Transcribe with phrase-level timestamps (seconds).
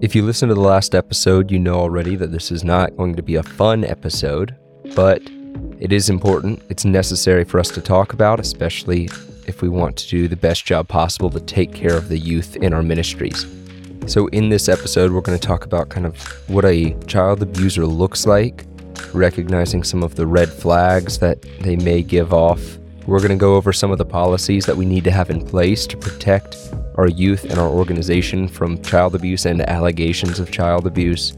[0.00, 3.14] If you listen to the last episode, you know already that this is not going
[3.16, 4.54] to be a fun episode,
[4.94, 5.22] but
[5.78, 6.62] it is important.
[6.68, 9.08] It's necessary for us to talk about, especially
[9.46, 12.56] if we want to do the best job possible to take care of the youth
[12.56, 13.46] in our ministries.
[14.06, 17.86] So, in this episode, we're going to talk about kind of what a child abuser
[17.86, 18.66] looks like,
[19.14, 22.78] recognizing some of the red flags that they may give off.
[23.06, 25.46] We're going to go over some of the policies that we need to have in
[25.46, 26.56] place to protect
[26.96, 31.34] our youth and our organization from child abuse and allegations of child abuse.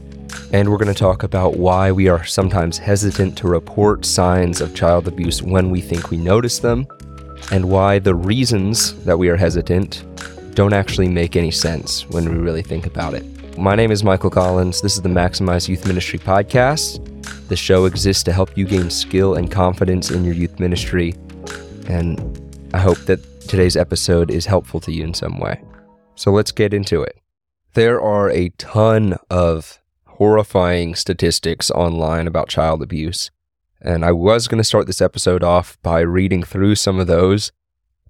[0.53, 4.75] And we're going to talk about why we are sometimes hesitant to report signs of
[4.75, 6.87] child abuse when we think we notice them,
[7.51, 10.03] and why the reasons that we are hesitant
[10.53, 13.25] don't actually make any sense when we really think about it.
[13.57, 14.81] My name is Michael Collins.
[14.81, 17.03] This is the Maximize Youth Ministry podcast.
[17.47, 21.15] The show exists to help you gain skill and confidence in your youth ministry.
[21.87, 22.19] And
[22.73, 25.61] I hope that today's episode is helpful to you in some way.
[26.15, 27.17] So let's get into it.
[27.73, 33.31] There are a ton of horrifying statistics online about child abuse.
[33.81, 37.51] And I was going to start this episode off by reading through some of those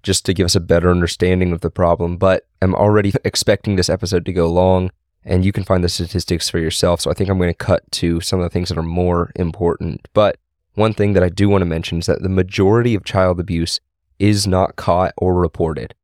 [0.02, 3.90] just to give us a better understanding of the problem, but I'm already expecting this
[3.90, 4.90] episode to go long
[5.24, 7.02] and you can find the statistics for yourself.
[7.02, 9.30] So I think I'm going to cut to some of the things that are more
[9.36, 10.08] important.
[10.14, 10.38] But
[10.74, 13.80] one thing that I do want to mention is that the majority of child abuse
[14.18, 15.94] is not caught or reported.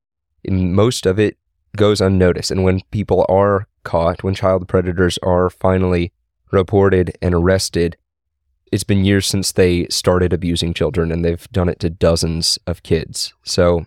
[0.48, 1.38] Most of it
[1.76, 2.50] goes unnoticed.
[2.50, 6.12] And when people are caught, when child predators are finally
[6.50, 7.96] reported and arrested,
[8.70, 12.82] it's been years since they started abusing children and they've done it to dozens of
[12.82, 13.32] kids.
[13.44, 13.86] So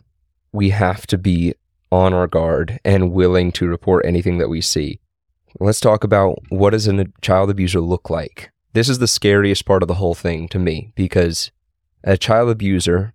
[0.51, 1.53] we have to be
[1.91, 4.99] on our guard and willing to report anything that we see.
[5.59, 8.51] Let's talk about what does a child abuser look like?
[8.73, 11.51] This is the scariest part of the whole thing to me because
[12.03, 13.13] a child abuser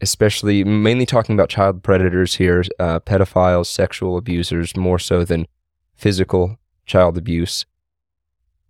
[0.00, 5.46] especially mainly talking about child predators here, uh, pedophiles, sexual abusers, more so than
[5.94, 7.64] physical child abuse.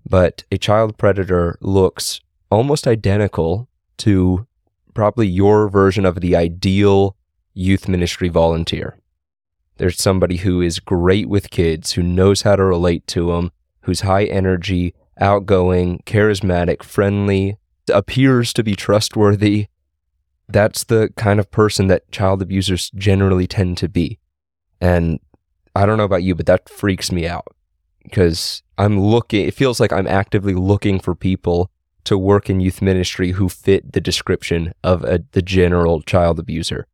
[0.08, 4.46] But a child predator looks almost identical to
[4.92, 7.16] probably your version of the ideal
[7.52, 8.96] youth ministry volunteer.
[9.76, 13.50] There's somebody who is great with kids, who knows how to relate to them,
[13.82, 17.56] who's high energy, outgoing, charismatic, friendly,
[17.92, 19.66] appears to be trustworthy,
[20.48, 24.18] that's the kind of person that child abusers generally tend to be.
[24.80, 25.20] And
[25.74, 27.46] I don't know about you, but that freaks me out
[28.02, 31.70] because I'm looking, it feels like I'm actively looking for people
[32.04, 36.86] to work in youth ministry who fit the description of a, the general child abuser.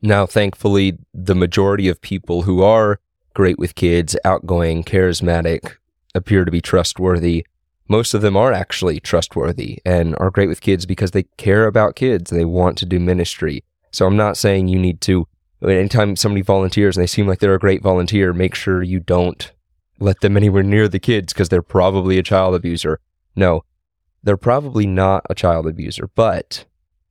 [0.00, 3.00] Now, thankfully, the majority of people who are
[3.34, 5.76] great with kids, outgoing, charismatic,
[6.14, 7.46] appear to be trustworthy,
[7.92, 11.94] most of them are actually trustworthy and are great with kids because they care about
[11.94, 12.30] kids.
[12.30, 13.64] They want to do ministry.
[13.90, 15.28] So I'm not saying you need to,
[15.62, 19.52] anytime somebody volunteers and they seem like they're a great volunteer, make sure you don't
[20.00, 22.98] let them anywhere near the kids because they're probably a child abuser.
[23.36, 23.62] No,
[24.22, 26.64] they're probably not a child abuser, but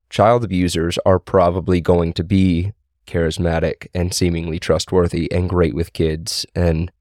[0.09, 2.73] child abusers are probably going to be
[3.05, 6.43] charismatic and seemingly trustworthy and great with kids.
[6.55, 6.91] And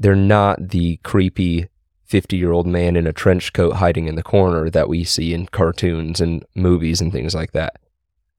[0.00, 1.68] they're not the creepy
[2.08, 5.34] 50 year old man in a trench coat hiding in the corner that we see
[5.34, 7.76] in cartoons and movies and things like that.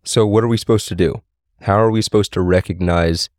[0.04, 1.22] So, what are we supposed to do?
[1.62, 3.30] How are we supposed to recognize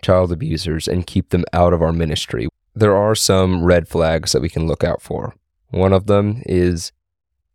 [0.00, 2.46] child abusers and keep them out of our ministry?
[2.74, 5.34] There are some red flags that we can look out for.
[5.70, 6.92] One of them is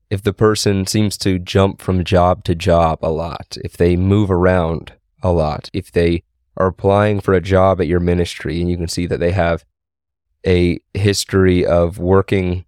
[0.09, 4.29] if the person seems to jump from job to job a lot, if they move
[4.29, 4.93] around
[5.23, 6.23] a lot, if they
[6.57, 9.65] are applying for a job at your ministry and you can see that they have
[10.45, 12.65] a history of working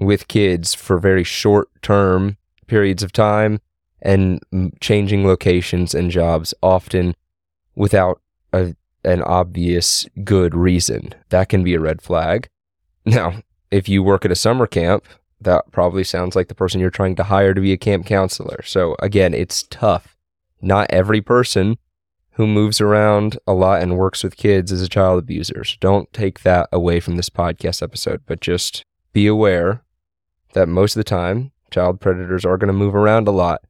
[0.00, 3.60] with kids for very short term periods of time
[4.00, 4.40] and
[4.80, 7.14] changing locations and jobs often
[7.74, 8.20] without
[8.52, 8.74] a,
[9.04, 11.14] an obvious good reason.
[11.30, 12.48] That can be a red flag.
[13.04, 15.04] Now, if you work at a summer camp,
[15.40, 18.62] that probably sounds like the person you're trying to hire to be a camp counselor.
[18.64, 20.16] So again, it's tough.
[20.60, 21.78] Not every person
[22.38, 25.64] who moves around a lot and works with kids is a child abuser.
[25.64, 29.82] So don't take that away from this podcast episode, but just be aware
[30.52, 33.62] that most of the time, child predators are going to move around a lot.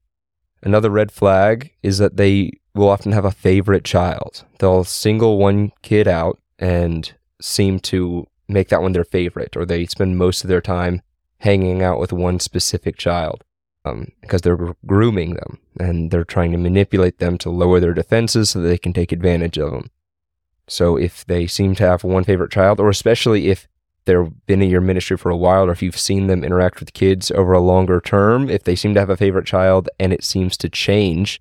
[0.63, 4.45] Another red flag is that they will often have a favorite child.
[4.59, 7.11] They'll single one kid out and
[7.41, 11.01] seem to make that one their favorite, or they spend most of their time
[11.39, 13.45] hanging out with one specific child
[13.85, 18.51] um, because they're grooming them and they're trying to manipulate them to lower their defenses
[18.51, 19.91] so that they can take advantage of them.
[20.67, 23.67] So if they seem to have one favorite child, or especially if
[24.05, 26.93] they've been in your ministry for a while, or if you've seen them interact with
[26.93, 30.25] kids over a longer term, if they seem to have a favorite child and it
[30.25, 31.41] seems to change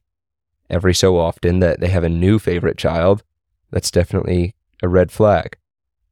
[0.69, 3.23] every so often that they have a new favorite child,
[3.71, 5.57] that's definitely a red flag.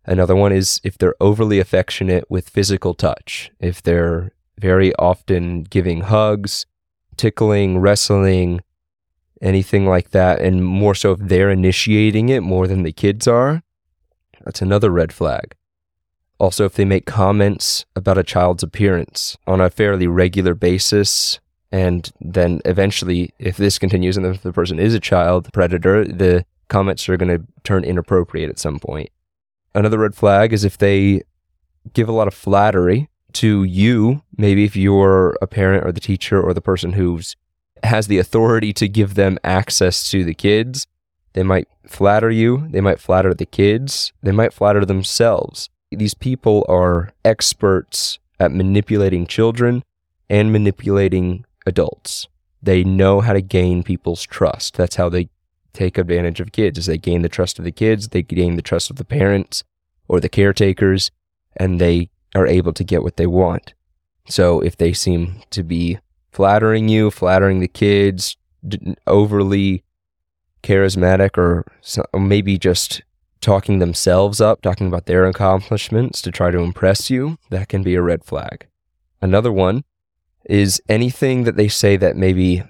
[0.06, 6.02] Another one is if they're overly affectionate with physical touch, if they're very often giving
[6.02, 6.66] hugs,
[7.18, 8.62] tickling, wrestling,
[9.42, 13.64] anything like that, and more so if they're initiating it more than the kids are,
[14.44, 15.56] that's another red flag.
[16.38, 21.40] Also, if they make comments about a child's appearance on a fairly regular basis,
[21.72, 26.46] and then eventually, if this continues and if the person is a child predator, the
[26.68, 29.10] comments are going to turn inappropriate at some point.
[29.74, 31.22] Another red flag is if they
[31.94, 36.42] give a lot of flattery to you, maybe if you're a parent or the teacher
[36.42, 37.36] or the person who's
[37.84, 40.88] has the authority to give them access to the kids.
[41.34, 45.70] They might flatter you, they might flatter the kids, they might flatter themselves.
[45.92, 49.84] These people are experts at manipulating children
[50.30, 52.28] and manipulating adults.
[52.62, 54.76] They know how to gain people's trust.
[54.76, 55.30] That's how they
[55.74, 56.80] take advantage of kids.
[56.80, 59.64] Is they gain the trust of the kids, they gain the trust of the parents
[60.08, 61.12] or the caretakers,
[61.58, 63.74] and they are able to get what they want.
[64.28, 65.98] So if they seem to be
[66.32, 68.38] flattering you, flattering the kids,
[69.08, 69.84] overly
[70.62, 71.66] charismatic, or
[72.20, 73.02] maybe just
[73.40, 77.96] talking themselves up, talking about their accomplishments to try to impress you, that can be
[77.96, 78.68] a red flag.
[79.22, 79.84] Another one
[80.46, 82.64] is anything that they say that maybe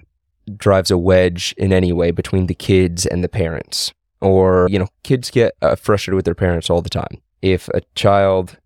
[0.56, 3.92] drives a wedge in any way between the kids and the parents.
[4.20, 7.22] Or, you know, kids get uh, frustrated with their parents all the time.
[7.42, 8.58] If a child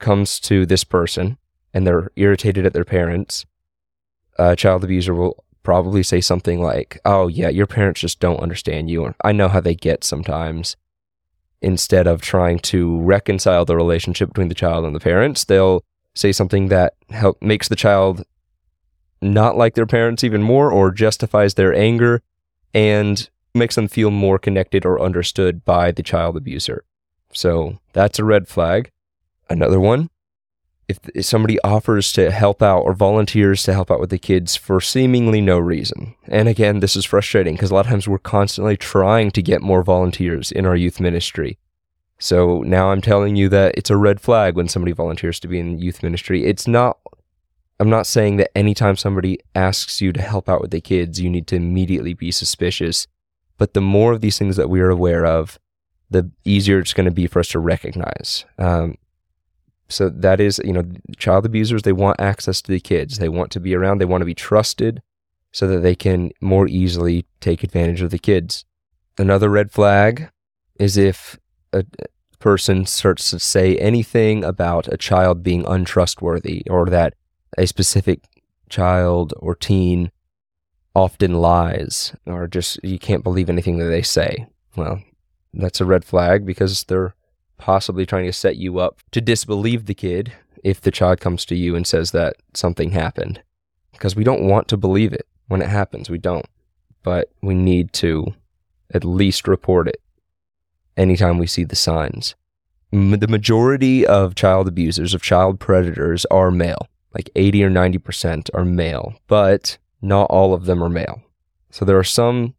[0.00, 1.38] comes to this person
[1.72, 3.46] and they're irritated at their parents,
[4.38, 8.90] a child abuser will probably say something like, Oh, yeah, your parents just don't understand
[8.90, 9.14] you.
[9.22, 10.76] I know how they get sometimes.
[11.62, 16.32] Instead of trying to reconcile the relationship between the child and the parents, they'll say
[16.32, 18.24] something that help makes the child
[19.20, 22.22] not like their parents even more or justifies their anger
[22.72, 26.84] and makes them feel more connected or understood by the child abuser.
[27.32, 28.90] So that's a red flag.
[29.50, 30.08] Another one,
[30.88, 34.56] if, if somebody offers to help out or volunteers to help out with the kids
[34.56, 36.14] for seemingly no reason.
[36.26, 39.60] And again, this is frustrating because a lot of times we're constantly trying to get
[39.60, 41.58] more volunteers in our youth ministry.
[42.18, 45.58] So now I'm telling you that it's a red flag when somebody volunteers to be
[45.58, 46.44] in youth ministry.
[46.44, 46.98] It's not
[47.80, 51.30] I'm not saying that anytime somebody asks you to help out with the kids, you
[51.30, 53.06] need to immediately be suspicious.
[53.56, 55.58] But the more of these things that we are aware of,
[56.10, 58.44] the easier it's going to be for us to recognize.
[58.58, 58.96] Um,
[59.90, 60.84] so that is, you know,
[61.18, 63.18] child abusers, they want access to the kids.
[63.18, 63.98] They want to be around.
[63.98, 65.02] They want to be trusted
[65.52, 68.64] so that they can more easily take advantage of the kids.
[69.18, 70.30] Another red flag
[70.78, 71.38] is if
[71.72, 71.84] a
[72.38, 77.14] person starts to say anything about a child being untrustworthy or that
[77.58, 78.24] a specific
[78.68, 80.12] child or teen
[80.94, 84.46] often lies or just you can't believe anything that they say.
[84.76, 85.02] Well,
[85.52, 87.14] that's a red flag because they're
[87.60, 90.32] possibly trying to set you up to disbelieve the kid
[90.64, 93.42] if the child comes to you and says that something happened.
[93.92, 96.10] Because we don't want to believe it when it happens.
[96.10, 96.46] We don't.
[97.02, 98.34] But we need to
[98.92, 100.00] at least report it
[100.96, 102.34] anytime we see the signs.
[102.90, 108.64] The majority of child abusers, of child predators, are male like 80 or 90% are
[108.64, 111.22] male, but not all of them are male.
[111.70, 112.54] So there are some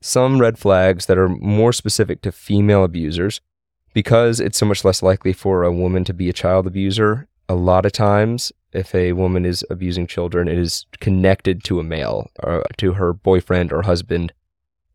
[0.00, 3.40] some red flags that are more specific to female abusers
[3.92, 7.26] because it's so much less likely for a woman to be a child abuser.
[7.48, 11.84] A lot of times if a woman is abusing children, it is connected to a
[11.84, 14.32] male or to her boyfriend or husband.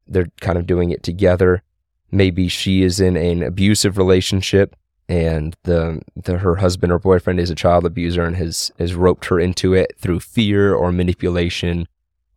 [0.08, 1.64] They're kind of doing it together.
[2.12, 4.76] Maybe she is in an abusive relationship
[5.10, 9.26] and the, the her husband or boyfriend is a child abuser and has has roped
[9.26, 11.88] her into it through fear or manipulation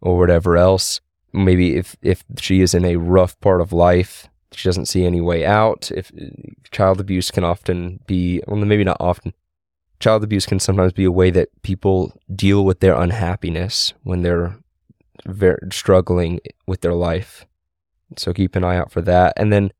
[0.01, 1.01] or whatever else.
[1.33, 5.21] Maybe if if she is in a rough part of life, she doesn't see any
[5.21, 5.91] way out.
[5.91, 6.11] If
[6.71, 9.33] child abuse can often be well, maybe not often.
[9.99, 14.59] Child abuse can sometimes be a way that people deal with their unhappiness when they're
[15.25, 17.47] very struggling with their life.
[18.17, 19.33] So keep an eye out for that.
[19.37, 19.73] And then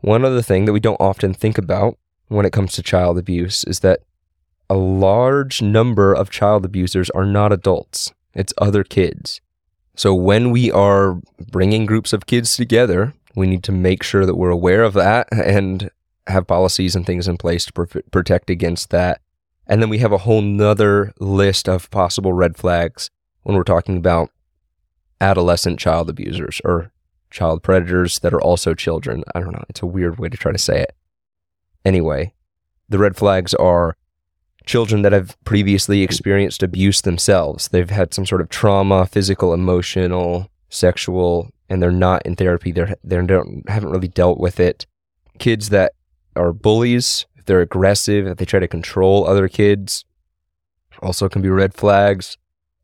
[0.00, 1.96] one other thing that we don't often think about
[2.28, 4.00] when it comes to child abuse is that
[4.68, 9.40] a large number of child abusers are not adults, it's other kids.
[9.94, 14.36] So when we are bringing groups of kids together, we need to make sure that
[14.36, 15.90] we're aware of that and
[16.26, 19.20] have policies and things in place to pr- protect against that.
[19.66, 23.10] And then we have a whole nother list of possible red flags
[23.42, 24.30] when we're talking about
[25.20, 26.92] adolescent child abusers or
[27.30, 29.24] child predators that are also children.
[29.34, 29.64] I don't know.
[29.68, 30.94] It's a weird way to try to say it.
[31.84, 32.34] Anyway,
[32.88, 33.96] the red flags are
[34.66, 37.68] children that have previously experienced abuse themselves.
[37.68, 42.70] They've had some sort of trauma, physical, emotional, sexual, and they're not in therapy.
[42.70, 44.86] They're they don't haven't really dealt with it.
[45.38, 45.92] Kids that
[46.36, 50.04] are bullies, if they're aggressive, if they try to control other kids,
[51.00, 52.36] also can be red flags.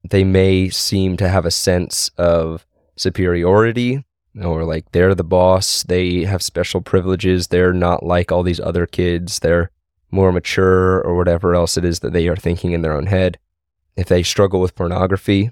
[0.09, 2.65] They may seem to have a sense of
[2.97, 4.05] superiority
[4.43, 8.87] or like they're the boss, they have special privileges, they're not like all these other
[8.87, 9.71] kids, they're
[10.11, 13.39] more mature or whatever else it is that they are thinking in their own head.
[13.97, 15.51] If they struggle with pornography,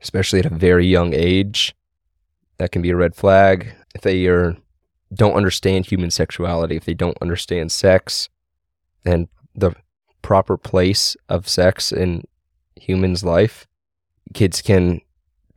[0.00, 1.74] especially at a very young age,
[2.58, 3.74] that can be a red flag.
[3.94, 4.56] If they are
[5.14, 8.28] don't understand human sexuality, if they don't understand sex
[9.04, 9.72] and the
[10.22, 12.24] proper place of sex in
[12.74, 13.66] humans' life,
[14.34, 15.00] kids can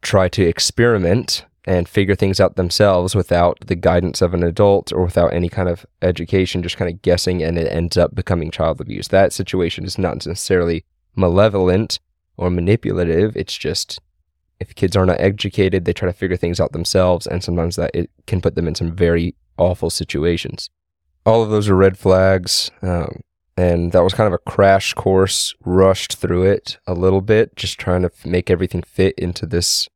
[0.01, 5.03] try to experiment and figure things out themselves without the guidance of an adult or
[5.03, 8.79] without any kind of education, just kind of guessing, and it ends up becoming child
[8.79, 9.09] abuse.
[9.09, 11.99] That situation is not necessarily malevolent
[12.37, 13.35] or manipulative.
[13.35, 13.99] It's just
[14.59, 17.91] if kids are not educated, they try to figure things out themselves, and sometimes that
[17.93, 20.69] it can put them in some very awful situations.
[21.25, 22.71] All of those are red flags.
[22.81, 23.21] Um,
[23.59, 27.77] and that was kind of a crash course, rushed through it a little bit, just
[27.77, 29.89] trying to make everything fit into this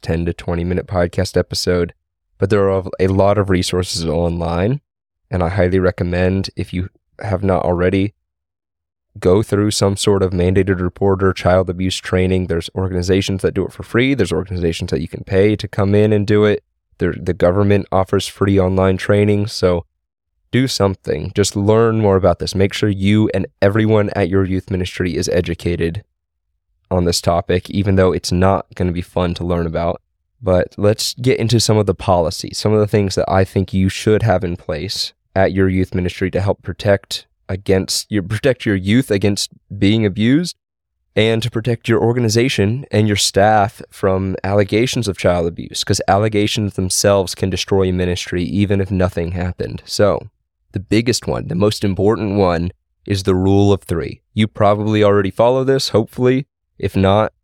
[0.00, 1.92] 10 to 20 minute podcast episode.
[2.38, 4.80] But there are a lot of resources online,
[5.30, 6.88] and I highly recommend if you
[7.20, 8.14] have not already,
[9.18, 12.46] go through some sort of mandated reporter child abuse training.
[12.46, 14.14] There's organizations that do it for free.
[14.14, 16.64] There's organizations that you can pay to come in and do it.
[16.98, 19.48] There, the government offers free online training.
[19.48, 19.84] So
[20.50, 21.32] do something.
[21.34, 22.54] Just learn more about this.
[22.54, 26.04] Make sure you and everyone at your youth ministry is educated
[26.90, 30.00] on this topic, even though it's not going to be fun to learn about.
[30.42, 33.72] But let's get into some of the policies, some of the things that I think
[33.72, 38.64] you should have in place at your youth ministry to help protect against you protect
[38.64, 40.56] your youth against being abused
[41.14, 46.74] and to protect your organization and your staff from allegations of child abuse because allegations
[46.74, 49.82] themselves can destroy ministry even if nothing happened.
[49.84, 50.30] So,
[50.72, 52.72] the biggest one, the most important one
[53.06, 54.22] is the rule of 3.
[54.32, 56.46] You probably already follow this, hopefully.
[56.78, 57.34] If not,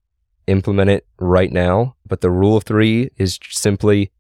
[0.47, 1.97] implement it right now.
[2.07, 4.11] But the rule of three is simply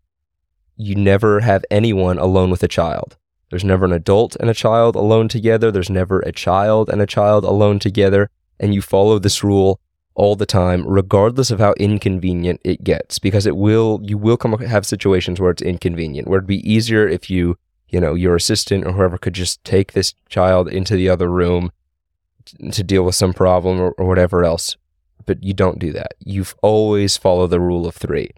[0.77, 3.17] you never have anyone alone with a child.
[3.51, 5.71] There's never an adult and a child alone together.
[5.71, 8.31] There's never a child and a child alone together.
[8.61, 9.81] And you follow this rule
[10.15, 14.59] all the time, regardless of how inconvenient it gets, because it will, you will come
[14.59, 17.57] have situations where it's inconvenient, where it'd be easier if you,
[17.89, 21.71] you know, your assistant or whoever could just take this child into the other room
[22.73, 24.77] to deal with some problem or, or whatever else
[25.29, 26.15] but you don't do that.
[26.25, 28.31] You've always follow the rule of three.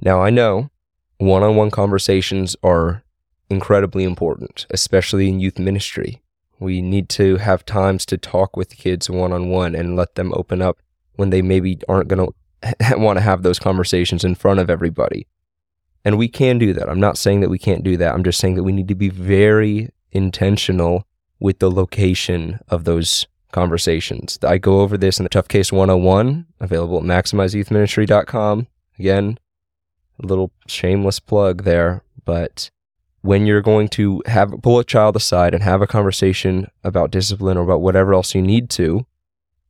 [0.00, 0.70] Now, I know
[1.18, 3.04] one on one conversations are
[3.50, 6.20] incredibly important, especially in youth ministry.
[6.60, 10.32] We need to have times to talk with kids one on one and let them
[10.34, 10.78] open up
[11.14, 15.26] when they maybe aren't going to want to have those conversations in front of everybody.
[16.04, 16.88] And we can do that.
[16.88, 18.14] I'm not saying that we can't do that.
[18.14, 21.06] I'm just saying that we need to be very intentional
[21.40, 24.38] with the location of those conversations.
[24.42, 25.74] I go over this in the Tough C.A.S.E.
[25.74, 28.66] 101, available at maximizeyouthministry.com.
[28.98, 29.38] Again,
[30.22, 32.70] a little shameless plug there, but
[33.28, 37.58] when you're going to have pull a child aside and have a conversation about discipline
[37.58, 39.04] or about whatever else you need to,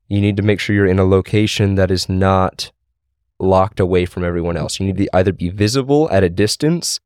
[0.07, 2.71] you need to make sure you're in a location that is not
[3.41, 4.79] locked away from everyone else.
[4.79, 7.01] You need to either be visible at a distance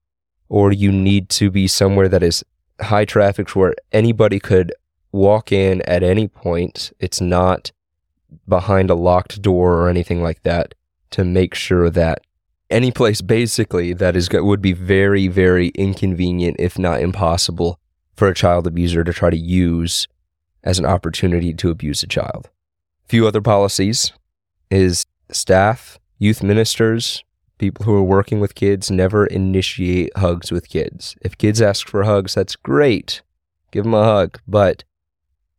[0.51, 2.45] or you need to be somewhere that is
[2.83, 4.75] high traffic where anybody could
[5.11, 6.93] walk in at any point.
[7.01, 7.73] It's not
[8.47, 10.75] behind a locked door or anything like that
[11.13, 12.21] to make sure that
[12.73, 17.79] any place basically that is would be very very inconvenient if not impossible
[18.15, 20.09] for a child abuser to try to use
[20.65, 22.49] as an opportunity to abuse a child.
[23.05, 24.13] A few other policies
[24.71, 27.25] is staff, youth ministers,
[27.59, 31.17] people who are working with kids never initiate hugs with kids.
[31.23, 33.23] If kids ask for hugs, that's great.
[33.71, 34.85] Give them a hug, but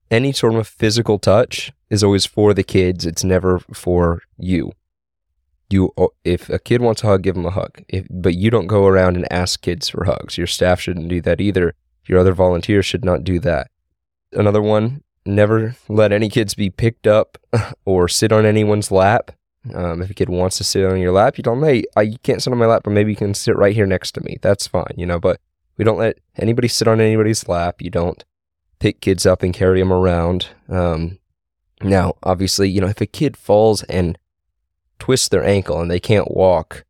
[0.10, 3.06] any sort of physical touch is always for the kids.
[3.06, 4.74] It's never for you.
[5.74, 7.84] You, if a kid wants a hug, give them a hug.
[7.90, 10.38] If, but you don't go around and ask kids for hugs.
[10.38, 11.74] Your staff shouldn't do that either.
[12.06, 13.70] Your other volunteers should not do that.
[14.32, 17.38] Another one: never let any kids be picked up
[17.86, 19.32] or sit on anyone's lap.
[19.74, 22.04] Um, if a kid wants to sit on your lap, you tell them, "Hey, I,
[22.04, 24.22] you can't sit on my lap, but maybe you can sit right here next to
[24.22, 25.20] me." That's fine, you know.
[25.20, 25.40] But
[25.78, 27.82] we don't let anybody sit on anybody's lap.
[27.82, 28.24] You don't
[28.80, 30.50] pick kids up and carry them around.
[30.68, 31.20] Um,
[31.82, 34.18] now, obviously, you know, if a kid falls and
[35.00, 36.86] twists their ankle and they can't walk,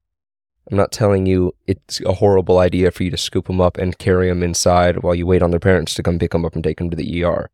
[0.72, 3.98] I'm not telling you it's a horrible idea for you to scoop them up and
[3.98, 6.64] carry them inside while you wait on their parents to come pick them up and
[6.64, 7.50] take them to the ER.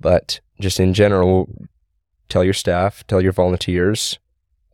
[0.00, 1.48] But just in general,
[2.28, 4.18] tell your staff, tell your volunteers,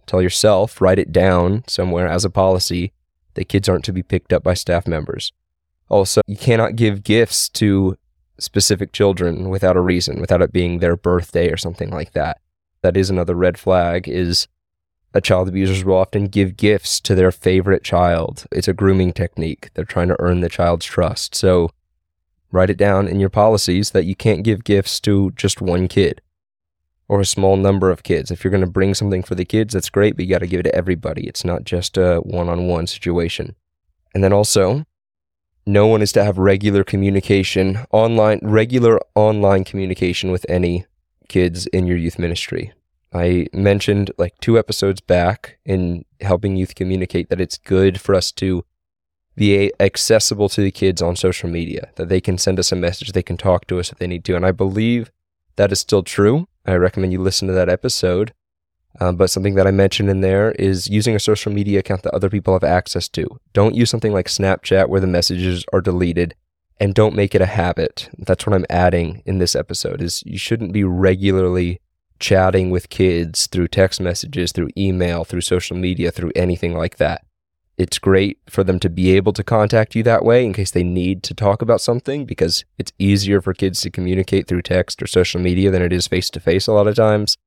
[0.07, 2.93] tell yourself, write it down somewhere as a policy
[3.35, 5.33] that kids aren't to be picked up by staff members.
[5.89, 7.97] Also, you cannot give gifts to
[8.39, 12.41] specific children without a reason, without it being their birthday or something like that.
[12.83, 14.49] That is another red flag is
[15.12, 18.45] a child abusers will often give gifts to their favorite child.
[18.52, 19.71] It's a grooming technique.
[19.75, 21.35] They're trying to earn the child's trust.
[21.35, 21.71] So
[22.52, 26.21] write it down in your policies that you can't give gifts to just one kid
[27.09, 28.31] or a small number of kids.
[28.31, 30.47] If you're going to bring something for the kids, that's great, but you got to
[30.47, 31.26] give it to everybody.
[31.26, 33.57] It's not just a one on one situation.
[34.14, 34.87] And then also,
[35.67, 40.87] no one is to have regular communication, online, regular online communication with any
[41.29, 42.73] kids in your youth ministry.
[43.12, 48.31] I mentioned like two episodes back in helping youth communicate that it's good for us
[48.33, 48.64] to
[49.37, 53.12] be accessible to the kids on social media, that they can send us a message,
[53.12, 54.37] they can talk to us if they need to.
[54.37, 55.11] And I believe
[55.57, 56.47] that is still true.
[56.67, 58.33] I recommend you listen to that episode.
[59.00, 62.14] Um, but something that I mentioned in there is using a social media account that
[62.14, 63.40] other people have access to.
[63.52, 66.35] Don't use something like Snapchat where the messages are deleted
[66.81, 68.09] and don't make it a habit.
[68.19, 71.81] That's what I'm adding in this episode is you shouldn't be regularly
[72.21, 77.25] chatting with kids through text messages, through email, through social media, through anything like that.
[77.79, 80.85] It's great for them to be able to contact you that way in case they
[80.85, 85.07] need to talk about something because it's easier for kids to communicate through text or
[85.07, 87.39] social media than it is face to face a lot of times.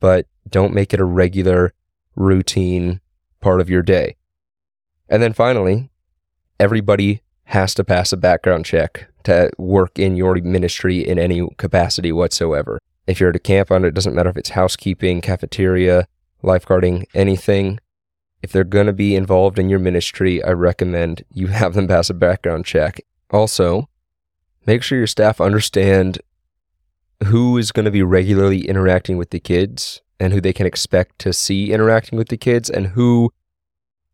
[0.00, 1.74] But don't make it a regular
[2.16, 3.00] routine
[3.40, 4.16] part of your day.
[5.08, 5.90] And then finally,
[6.58, 12.10] everybody has to pass a background check to work in your ministry in any capacity
[12.12, 12.78] whatsoever.
[13.08, 16.06] If you're at a camp it, doesn't matter if it's housekeeping, cafeteria,
[16.44, 17.80] lifeguarding, anything.
[18.42, 22.10] If they're going to be involved in your ministry, I recommend you have them pass
[22.10, 23.00] a background check.
[23.30, 23.88] Also,
[24.66, 26.18] make sure your staff understand
[27.24, 31.18] who is going to be regularly interacting with the kids and who they can expect
[31.20, 33.32] to see interacting with the kids and who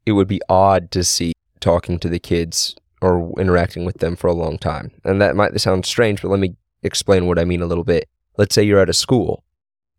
[0.06, 4.28] it would be odd to see talking to the kids or interacting with them for
[4.28, 4.92] a long time.
[5.02, 8.08] And that might sound strange, but let me explain what I mean a little bit.
[8.36, 9.44] Let's say you're at a school.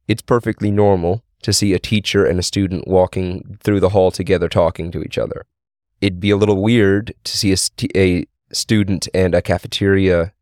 [0.08, 4.50] It's perfectly normal to see a teacher and a student walking through the hall together
[4.50, 5.46] talking to each other.
[6.01, 10.33] It'd be a little weird to see a, st- a student and a cafeteria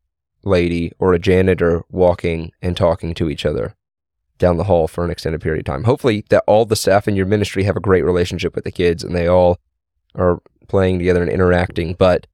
[0.43, 3.75] lady or a janitor walking and talking to each other
[4.37, 5.83] down the hall for an extended period of time.
[5.83, 9.03] Hopefully, that all the staff in your ministry have a great relationship with the kids
[9.03, 9.59] and they all
[10.15, 11.95] are playing together and interacting.
[11.97, 12.27] But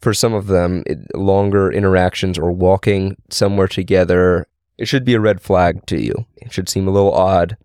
[0.00, 4.46] for some of them, it, longer interactions or walking somewhere together,
[4.78, 6.26] it should be a red flag to you.
[6.36, 7.56] It should seem a little odd.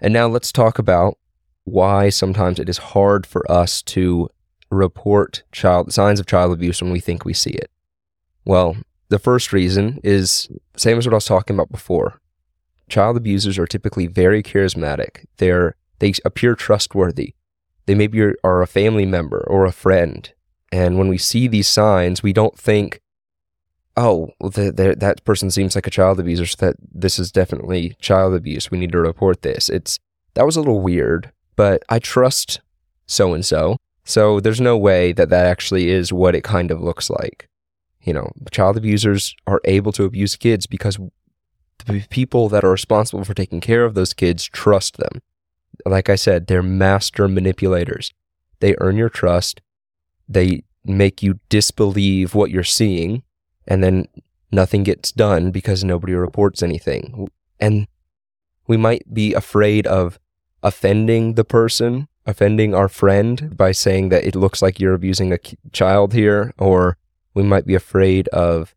[0.00, 1.18] And now let's talk about
[1.64, 4.28] why sometimes it is hard for us to
[4.70, 7.70] report child signs of child abuse when we think we see it.
[8.44, 8.76] Well,
[9.08, 12.20] the first reason is same as what I was talking about before
[12.88, 15.24] child abusers are typically very charismatic.
[15.38, 17.34] They're they appear trustworthy.
[17.86, 20.30] They maybe are, a family member or a friend.
[20.72, 23.00] And when we see these signs, we don't think,
[23.96, 26.46] "Oh, the, the, that person seems like a child abuser.
[26.46, 28.70] So that this is definitely child abuse.
[28.70, 29.98] We need to report this." It's
[30.34, 32.60] that was a little weird, but I trust
[33.06, 33.78] so and so.
[34.04, 37.48] So there's no way that that actually is what it kind of looks like.
[38.02, 40.98] You know, child abusers are able to abuse kids because
[41.86, 45.20] the people that are responsible for taking care of those kids trust them.
[45.84, 48.12] Like I said, they're master manipulators.
[48.60, 49.60] They earn your trust.
[50.28, 53.22] They make you disbelieve what you're seeing,
[53.66, 54.08] and then
[54.52, 57.28] nothing gets done because nobody reports anything.
[57.58, 57.86] And
[58.66, 60.18] we might be afraid of
[60.62, 65.38] offending the person, offending our friend by saying that it looks like you're abusing a
[65.72, 66.96] child here, or
[67.34, 68.74] we might be afraid of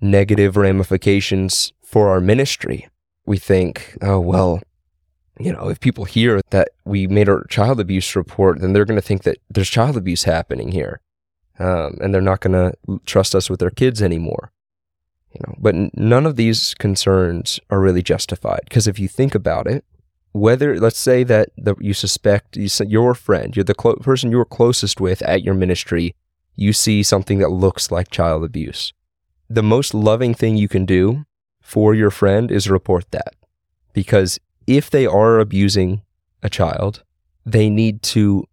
[0.00, 2.88] negative ramifications for our ministry.
[3.26, 4.60] We think, oh, well,
[5.38, 9.00] you know, if people hear that we made a child abuse report, then they're going
[9.00, 11.00] to think that there's child abuse happening here.
[11.60, 14.50] Um, and they're not going to trust us with their kids anymore.
[15.32, 19.34] You know, but n- none of these concerns are really justified because if you think
[19.34, 19.84] about it,
[20.32, 24.44] whether let's say that the, you suspect you, your friend, you're the clo- person you're
[24.44, 26.14] closest with at your ministry,
[26.56, 28.92] you see something that looks like child abuse.
[29.48, 31.24] The most loving thing you can do
[31.60, 33.34] for your friend is report that.
[33.92, 36.02] Because if they are abusing
[36.42, 37.02] a child,
[37.44, 38.46] they need to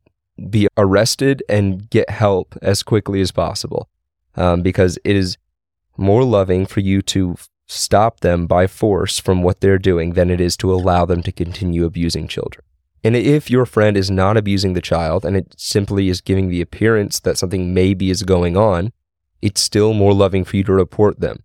[0.50, 3.90] be arrested and get help as quickly as possible.
[4.36, 5.38] Um, because it is
[5.98, 10.40] more loving for you to stop them by force from what they're doing than it
[10.40, 12.64] is to allow them to continue abusing children.
[13.04, 16.62] And if your friend is not abusing the child and it simply is giving the
[16.62, 18.92] appearance that something maybe is going on,
[19.42, 21.44] it's still more loving for you to report them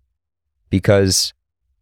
[0.73, 1.33] because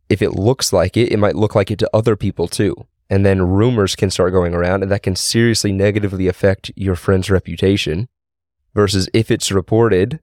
[0.10, 2.76] if it looks like it, it might look like it to other people too.
[3.12, 7.30] And then rumors can start going around, and that can seriously negatively affect your friend's
[7.30, 8.08] reputation.
[8.74, 10.22] Versus if it's reported,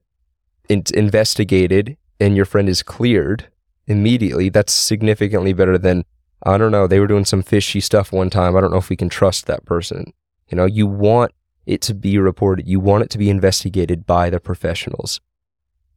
[0.67, 3.47] it's investigated, and your friend is cleared
[3.89, 6.05] immediately, that's significantly better than,
[6.43, 8.55] I don't know, they were doing some fishy stuff one time.
[8.55, 10.13] I don't know if we can trust that person.
[10.47, 11.33] You know, you want
[11.65, 15.19] it to be reported, you want it to be investigated by the professionals.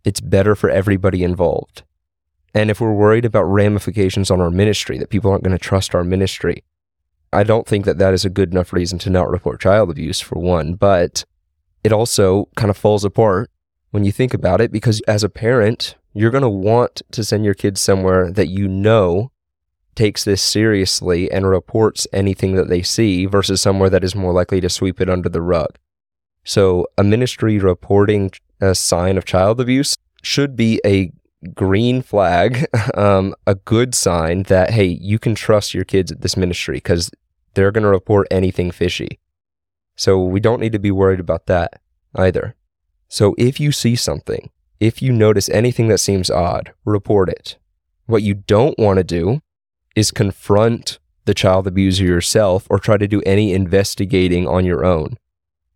[0.05, 1.85] It's better for everybody involved.
[2.55, 5.95] And if we're worried about ramifications on our ministry, that people aren't going to trust
[5.95, 6.65] our ministry,
[7.33, 10.21] I don't think that that is a good enough reason to not report child abuse,
[10.21, 10.75] for one.
[10.75, 11.25] But
[11.83, 13.51] it also kind of falls apart
[13.91, 17.45] when you think about it because as a parent, you're going to want to send
[17.45, 19.31] your kids somewhere that you know
[19.95, 24.61] takes this seriously and reports anything that they see versus somewhere that is more likely
[24.61, 25.79] to sweep it under the rug.
[26.45, 31.13] So, a ministry reporting a sign of child abuse should be a
[31.55, 36.37] green flag, um, a good sign that, hey, you can trust your kids at this
[36.37, 37.11] ministry because
[37.55, 39.19] they're going to report anything fishy.
[39.97, 41.81] So, we don't need to be worried about that
[42.15, 42.55] either.
[43.09, 44.51] So, if you see something,
[44.81, 47.59] if you notice anything that seems odd, report it.
[48.07, 49.43] What you don't want to do
[49.95, 55.19] is confront the child abuser yourself or try to do any investigating on your own.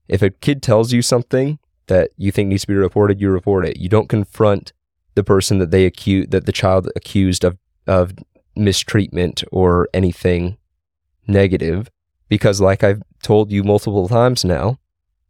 [0.09, 3.67] If a kid tells you something that you think needs to be reported, you report
[3.67, 3.77] it.
[3.77, 4.73] You don't confront
[5.17, 8.13] the person that they accuse that the child accused of of
[8.55, 10.57] mistreatment or anything
[11.27, 11.91] negative
[12.29, 14.79] because like I've told you multiple times now,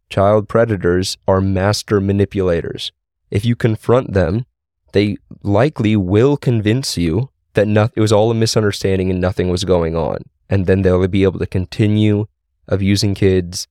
[0.09, 2.91] child predators are master manipulators.
[3.29, 4.45] If you confront them,
[4.93, 9.63] they likely will convince you that no, it was all a misunderstanding and nothing was
[9.63, 10.19] going on.
[10.49, 12.27] And then they'll be able to continue
[12.67, 13.67] abusing kids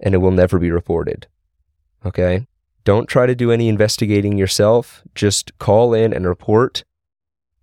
[0.00, 1.26] and it will never be reported.
[2.04, 2.46] Okay?
[2.88, 5.02] Don't try to do any investigating yourself.
[5.14, 6.84] Just call in and report.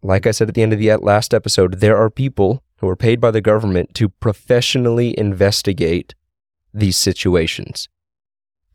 [0.04, 2.96] Like I said at the end of the last episode, there are people who are
[2.96, 6.14] paid by the government to professionally investigate
[6.76, 7.90] these situations.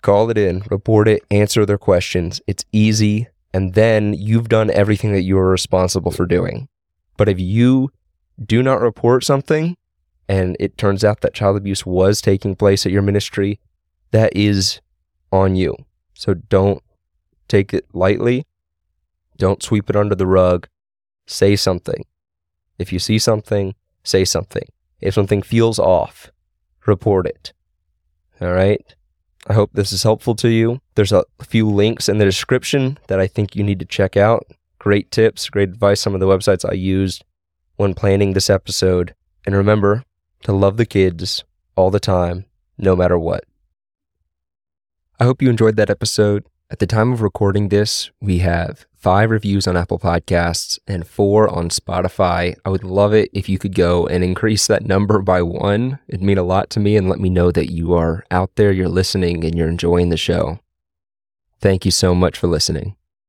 [0.02, 2.40] Call it in, report it, answer their questions.
[2.48, 3.28] It's easy.
[3.54, 6.66] And then you've done everything that you are responsible for doing.
[7.16, 7.92] But if you
[8.44, 9.76] do not report something
[10.28, 13.60] and it turns out that child abuse was taking place at your ministry,
[14.10, 14.80] that is
[15.30, 15.76] on you.
[16.20, 16.82] So don't
[17.48, 18.44] take it lightly.
[19.38, 20.68] Don't sweep it under the rug.
[21.26, 22.04] Say something.
[22.78, 24.68] If you see something, say something.
[25.00, 26.30] If something feels off,
[26.84, 27.54] report it.
[28.38, 28.84] All right.
[29.46, 30.82] I hope this is helpful to you.
[30.94, 34.46] There's a few links in the description that I think you need to check out
[34.78, 37.24] great tips, great advice, some of the websites I used
[37.76, 39.14] when planning this episode.
[39.46, 40.04] And remember
[40.42, 41.44] to love the kids
[41.76, 42.44] all the time,
[42.76, 43.44] no matter what.
[45.20, 46.46] I hope you enjoyed that episode.
[46.70, 51.46] At the time of recording this, we have five reviews on Apple Podcasts and four
[51.46, 52.56] on Spotify.
[52.64, 55.98] I would love it if you could go and increase that number by one.
[56.08, 58.72] It'd mean a lot to me and let me know that you are out there,
[58.72, 60.58] you're listening, and you're enjoying the show.
[61.60, 62.96] Thank you so much for listening.